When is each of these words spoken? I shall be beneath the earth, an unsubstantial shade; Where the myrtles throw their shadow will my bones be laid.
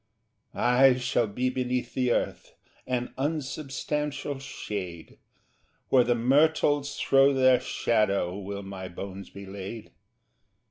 I 0.55 0.95
shall 0.95 1.27
be 1.27 1.51
beneath 1.51 1.93
the 1.93 2.11
earth, 2.11 2.55
an 2.87 3.13
unsubstantial 3.19 4.39
shade; 4.39 5.19
Where 5.89 6.03
the 6.03 6.15
myrtles 6.15 6.97
throw 6.99 7.35
their 7.35 7.59
shadow 7.59 8.35
will 8.35 8.63
my 8.63 8.87
bones 8.87 9.29
be 9.29 9.45
laid. 9.45 9.91